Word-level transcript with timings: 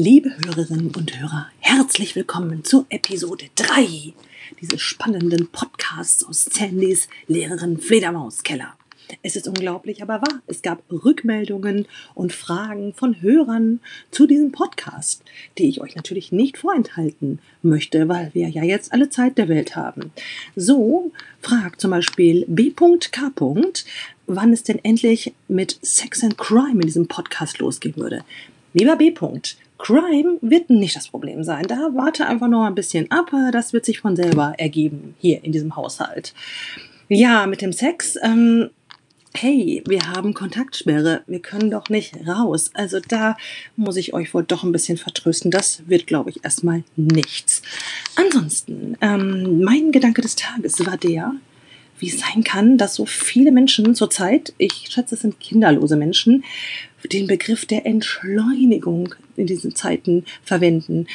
Liebe 0.00 0.30
Hörerinnen 0.46 0.94
und 0.94 1.18
Hörer, 1.18 1.48
herzlich 1.58 2.14
willkommen 2.14 2.62
zur 2.62 2.86
Episode 2.88 3.46
3 3.56 4.12
dieses 4.60 4.80
spannenden 4.80 5.48
Podcasts 5.48 6.22
aus 6.22 6.44
Sandys 6.44 7.08
Lehrerin 7.26 7.78
Fledermauskeller. 7.78 8.76
Es 9.24 9.34
ist 9.34 9.48
unglaublich, 9.48 10.00
aber 10.00 10.22
wahr. 10.22 10.40
Es 10.46 10.62
gab 10.62 10.84
Rückmeldungen 10.88 11.88
und 12.14 12.32
Fragen 12.32 12.94
von 12.94 13.20
Hörern 13.20 13.80
zu 14.12 14.28
diesem 14.28 14.52
Podcast, 14.52 15.24
die 15.58 15.68
ich 15.68 15.80
euch 15.80 15.96
natürlich 15.96 16.30
nicht 16.30 16.58
vorenthalten 16.58 17.40
möchte, 17.62 18.08
weil 18.08 18.30
wir 18.34 18.48
ja 18.48 18.62
jetzt 18.62 18.92
alle 18.92 19.10
Zeit 19.10 19.36
der 19.36 19.48
Welt 19.48 19.74
haben. 19.74 20.12
So 20.54 21.10
fragt 21.42 21.80
zum 21.80 21.90
Beispiel 21.90 22.44
B.K. 22.46 23.32
wann 24.28 24.52
es 24.52 24.62
denn 24.62 24.78
endlich 24.84 25.34
mit 25.48 25.76
Sex 25.82 26.22
and 26.22 26.38
Crime 26.38 26.74
in 26.74 26.86
diesem 26.86 27.08
Podcast 27.08 27.58
losgehen 27.58 27.96
würde. 27.96 28.24
Lieber 28.74 28.94
B. 28.94 29.12
Crime 29.78 30.38
wird 30.40 30.70
nicht 30.70 30.96
das 30.96 31.08
Problem 31.08 31.44
sein. 31.44 31.64
Da 31.66 31.90
warte 31.94 32.26
einfach 32.26 32.48
noch 32.48 32.64
ein 32.64 32.74
bisschen 32.74 33.10
ab. 33.10 33.30
Das 33.52 33.72
wird 33.72 33.84
sich 33.84 34.00
von 34.00 34.16
selber 34.16 34.54
ergeben 34.58 35.14
hier 35.18 35.42
in 35.44 35.52
diesem 35.52 35.76
Haushalt. 35.76 36.34
Ja, 37.08 37.46
mit 37.46 37.62
dem 37.62 37.72
Sex. 37.72 38.16
Ähm, 38.22 38.70
hey, 39.34 39.82
wir 39.86 40.10
haben 40.10 40.34
Kontaktsperre, 40.34 41.22
wir 41.26 41.40
können 41.40 41.70
doch 41.70 41.88
nicht 41.88 42.14
raus. 42.26 42.70
Also 42.74 42.98
da 43.06 43.36
muss 43.76 43.96
ich 43.96 44.14
euch 44.14 44.34
wohl 44.34 44.42
doch 44.42 44.64
ein 44.64 44.72
bisschen 44.72 44.98
vertrösten. 44.98 45.50
Das 45.50 45.82
wird, 45.86 46.06
glaube 46.06 46.30
ich, 46.30 46.44
erstmal 46.44 46.82
nichts. 46.96 47.62
Ansonsten, 48.16 48.96
ähm, 49.00 49.62
mein 49.62 49.92
Gedanke 49.92 50.22
des 50.22 50.36
Tages 50.36 50.84
war 50.84 50.96
der, 50.96 51.34
wie 51.98 52.08
es 52.08 52.20
sein 52.20 52.44
kann, 52.44 52.78
dass 52.78 52.94
so 52.94 53.06
viele 53.06 53.52
Menschen 53.52 53.94
zurzeit, 53.94 54.52
ich 54.58 54.86
schätze, 54.90 55.14
es 55.14 55.22
sind 55.22 55.40
kinderlose 55.40 55.96
Menschen, 55.96 56.44
den 57.12 57.26
Begriff 57.26 57.66
der 57.66 57.86
Entschleunigung 57.86 59.14
in 59.36 59.46
diesen 59.46 59.74
Zeiten 59.74 60.24
verwenden. 60.42 61.06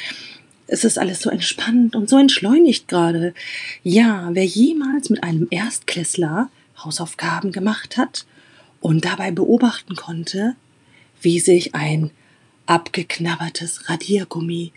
Es 0.66 0.84
ist 0.84 0.98
alles 0.98 1.20
so 1.20 1.30
entspannt 1.30 1.94
und 1.94 2.08
so 2.08 2.18
entschleunigt 2.18 2.88
gerade. 2.88 3.34
Ja, 3.82 4.30
wer 4.32 4.44
jemals 4.44 5.10
mit 5.10 5.22
einem 5.22 5.46
Erstklässler 5.50 6.50
Hausaufgaben 6.78 7.52
gemacht 7.52 7.96
hat 7.96 8.26
und 8.80 9.04
dabei 9.04 9.30
beobachten 9.30 9.94
konnte, 9.94 10.56
wie 11.20 11.38
sich 11.38 11.74
ein 11.74 12.10
abgeknabbertes 12.66 13.88
Radiergummi 13.88 14.72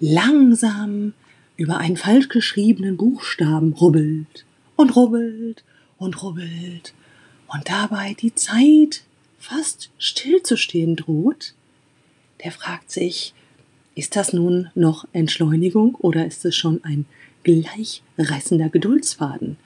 langsam 0.00 1.12
über 1.56 1.78
einen 1.78 1.96
falsch 1.96 2.28
geschriebenen 2.28 2.96
Buchstaben 2.96 3.72
rubbelt 3.74 4.46
und 4.78 4.94
rubbelt 4.94 5.64
und 5.98 6.22
rubbelt 6.22 6.94
und 7.48 7.68
dabei 7.68 8.14
die 8.14 8.34
Zeit 8.34 9.02
fast 9.38 9.90
stillzustehen 9.98 10.94
droht, 10.94 11.54
der 12.44 12.52
fragt 12.52 12.90
sich, 12.90 13.34
ist 13.96 14.14
das 14.14 14.32
nun 14.32 14.70
noch 14.76 15.06
Entschleunigung 15.12 15.96
oder 15.96 16.24
ist 16.24 16.44
es 16.44 16.54
schon 16.54 16.82
ein 16.84 17.06
gleichreißender 17.42 18.68
Geduldsfaden? 18.68 19.56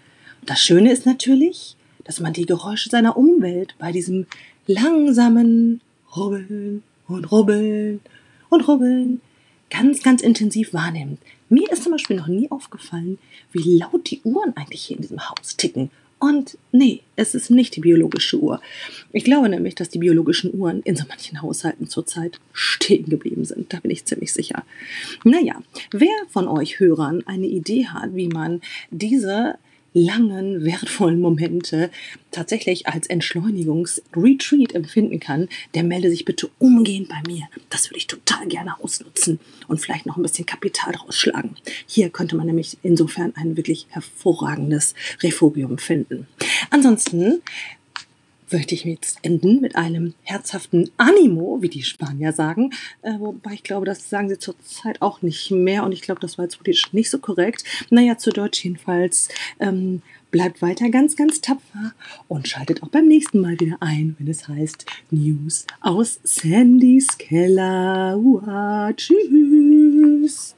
Das 0.47 0.61
Schöne 0.61 0.91
ist 0.91 1.05
natürlich, 1.05 1.77
dass 2.05 2.19
man 2.19 2.33
die 2.33 2.47
Geräusche 2.47 2.89
seiner 2.89 3.19
Umwelt 3.19 3.75
bei 3.79 3.93
diesem 3.93 4.27
langsamen 4.67 5.83
Rubbeln 6.17 6.83
und 7.07 7.31
Rubbeln 7.31 8.01
und 8.49 8.67
Rubbeln 8.67 9.21
ganz, 9.69 10.03
ganz 10.03 10.23
intensiv 10.23 10.73
wahrnimmt. 10.73 11.19
Mir 11.53 11.71
ist 11.71 11.83
zum 11.83 11.93
Beispiel 11.93 12.17
noch 12.17 12.29
nie 12.29 12.51
aufgefallen, 12.51 13.19
wie 13.53 13.77
laut 13.77 14.11
die 14.11 14.23
Uhren 14.25 14.57
eigentlich 14.57 14.87
hier 14.87 14.97
in 14.97 15.03
diesem 15.03 15.29
Haus 15.29 15.55
ticken. 15.59 15.91
Und 16.19 16.57
nee, 16.71 17.03
es 17.15 17.35
ist 17.35 17.51
nicht 17.51 17.77
die 17.77 17.81
biologische 17.81 18.41
Uhr. 18.41 18.63
Ich 19.13 19.25
glaube 19.25 19.51
nämlich, 19.51 19.75
dass 19.75 19.91
die 19.91 19.99
biologischen 19.99 20.59
Uhren 20.59 20.81
in 20.81 20.97
so 20.97 21.05
manchen 21.07 21.43
Haushalten 21.43 21.89
zurzeit 21.89 22.41
stehen 22.55 23.05
geblieben 23.05 23.45
sind. 23.45 23.71
Da 23.71 23.81
bin 23.81 23.91
ich 23.91 24.07
ziemlich 24.07 24.33
sicher. 24.33 24.65
Naja, 25.25 25.63
wer 25.91 26.09
von 26.31 26.49
euch 26.49 26.81
Hörern 26.81 27.23
eine 27.27 27.49
Idee 27.49 27.87
hat, 27.87 28.15
wie 28.15 28.29
man 28.29 28.63
diese 28.91 29.57
langen, 29.93 30.65
wertvollen 30.65 31.21
Momente 31.21 31.91
tatsächlich 32.31 32.87
als 32.87 33.07
Entschleunigungs-Retreat 33.09 34.75
empfinden 34.75 35.21
kann, 35.21 35.49
der 35.75 35.83
melde 35.83 36.11
sich 36.11 36.25
bitte 36.25 36.51
umgehend 36.59 37.09
bei 37.09 37.21
mir. 37.27 37.49
Das 37.71 37.91
würde 37.91 37.99
ich 37.99 38.07
total 38.07 38.47
gerne 38.47 38.81
ausnutzen 38.83 39.39
und 39.69 39.81
vielleicht 39.81 40.07
noch 40.07 40.17
ein 40.17 40.23
bisschen 40.23 40.47
Kapital 40.47 40.93
draus 40.93 41.17
schlagen. 41.17 41.57
Hier 41.87 42.11
könnte 42.11 42.37
man 42.37 42.47
nämlich 42.47 42.79
insofern 42.83 43.35
ein 43.37 43.57
wirklich 43.57 43.87
hervorragendes 43.91 44.95
Refugium 45.23 45.79
finden. 45.79 46.27
Ansonsten 46.71 47.43
möchte 48.53 48.75
ich 48.75 48.85
jetzt 48.85 49.19
enden 49.23 49.61
mit 49.61 49.77
einem 49.77 50.15
herzhaften 50.23 50.91
Animo, 50.97 51.59
wie 51.61 51.69
die 51.69 51.83
Spanier 51.83 52.33
sagen. 52.33 52.71
Äh, 53.03 53.19
wobei 53.19 53.53
ich 53.55 53.63
glaube, 53.63 53.87
das 53.87 54.09
sagen 54.09 54.29
sie 54.29 54.39
zurzeit 54.39 55.03
auch 55.03 55.23
nicht 55.23 55.51
mehr. 55.51 55.85
Und 55.85 55.93
ich 55.93 56.03
glaube, 56.03 56.21
das 56.21 56.39
war 56.39 56.45
jetzt 56.45 56.59
politisch 56.59 56.93
nicht 56.93 57.11
so 57.11 57.19
korrekt. 57.19 57.65
Naja, 57.91 58.19
zu 58.19 58.31
Deutsch 58.31 58.65
jedenfalls. 58.65 59.29
Ähm, 59.61 60.03
bleibt 60.31 60.63
weiter 60.63 60.89
ganz, 60.89 61.15
ganz 61.15 61.41
tapfer 61.43 61.93
und 62.27 62.49
schaltet 62.49 62.83
auch 62.83 62.89
beim 62.89 63.07
nächsten 63.07 63.41
Mal 63.41 63.61
wieder 63.61 63.77
ein, 63.81 64.17
wenn 64.19 64.29
es 64.29 64.49
heißt 64.49 64.87
News 65.11 65.67
aus 65.81 66.21
Sandys 66.25 67.19
Keller. 67.19 68.19
Uah, 68.19 68.93
tschüss. 68.97 70.57